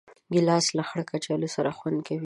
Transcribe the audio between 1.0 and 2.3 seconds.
کچالو سره خوند کوي.